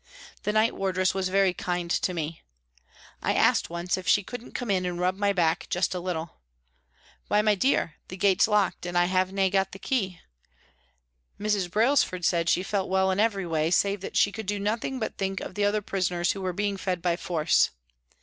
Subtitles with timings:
[0.41, 2.41] The night wardress was very kind to me.
[3.21, 6.41] I asked once if she couldn't come in and rub my back just a little."
[7.27, 10.19] Why, my dear, the gate's locked and I have nae got the key."
[11.39, 11.69] Mrs.
[11.69, 15.17] Brailsford said she felt well in every way, save that she could do nothing but
[15.19, 17.69] think of the other prisoners who were being fed by force.